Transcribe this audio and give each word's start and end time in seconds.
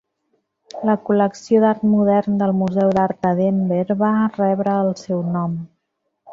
La 0.89 0.95
col·lecció 1.09 1.59
d'art 1.63 1.83
modern 1.89 2.41
del 2.41 2.55
Museu 2.63 2.91
d'Art 2.99 3.21
de 3.27 3.35
Denver 3.43 3.99
va 4.03 4.13
rebre 4.41 4.77
el 4.89 4.93
seu 5.07 5.25
nom. 5.39 5.57